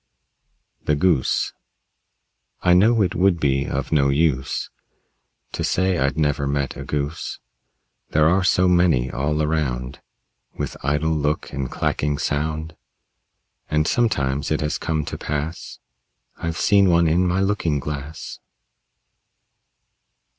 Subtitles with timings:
[0.83, 1.53] THE GOOSE
[2.63, 4.71] I know it would be of no use
[5.51, 7.37] To say I'd never met a Goose.
[8.09, 9.99] There are so many all around,
[10.57, 12.75] With idle look and clacking sound.
[13.69, 15.77] And sometimes it has come to pass
[16.35, 18.39] I've seen one in my looking glass.